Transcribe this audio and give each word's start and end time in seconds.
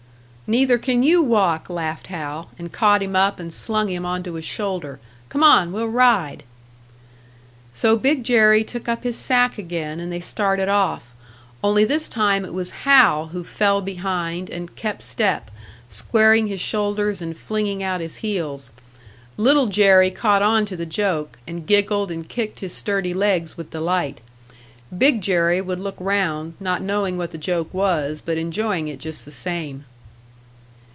"Neither 0.51 0.77
can 0.77 1.01
you 1.01 1.21
walk!" 1.23 1.69
laughed 1.69 2.07
Hal, 2.07 2.49
and 2.59 2.73
caught 2.73 3.01
him 3.01 3.15
up 3.15 3.39
and 3.39 3.53
slung 3.53 3.87
him 3.87 4.05
onto 4.05 4.33
his 4.33 4.43
shoulder. 4.43 4.99
"Come 5.29 5.43
on, 5.45 5.71
we'll 5.71 5.87
ride!" 5.87 6.43
So 7.71 7.95
Big 7.95 8.25
Jerry 8.25 8.65
took 8.65 8.89
up 8.89 9.03
his 9.05 9.15
sack 9.15 9.57
again, 9.57 10.01
and 10.01 10.11
they 10.11 10.19
started 10.19 10.67
off; 10.67 11.13
only 11.63 11.85
this 11.85 12.09
time 12.09 12.43
it 12.43 12.53
was 12.53 12.81
Hal 12.83 13.27
who 13.27 13.45
fell 13.45 13.81
behind 13.81 14.49
and 14.49 14.75
kept 14.75 15.03
step, 15.03 15.51
squaring 15.87 16.47
his 16.47 16.59
shoulders 16.59 17.21
and 17.21 17.37
flinging 17.37 17.81
out 17.81 18.01
his 18.01 18.17
heels. 18.17 18.71
Little 19.37 19.67
Jerry 19.67 20.11
caught 20.11 20.41
onto 20.41 20.75
the 20.75 20.85
joke, 20.85 21.39
and 21.47 21.65
giggled 21.65 22.11
and 22.11 22.27
kicked 22.27 22.59
his 22.59 22.73
sturdy 22.73 23.13
legs 23.13 23.55
with 23.55 23.69
delight. 23.71 24.19
Big 24.97 25.21
Jerry 25.21 25.61
would 25.61 25.79
look 25.79 25.95
round, 25.97 26.55
not 26.59 26.81
knowing 26.81 27.17
what 27.17 27.31
the 27.31 27.37
joke 27.37 27.73
was, 27.73 28.19
but 28.19 28.37
enjoying 28.37 28.89
it 28.89 28.99
just 28.99 29.23
the 29.23 29.31
same. 29.31 29.85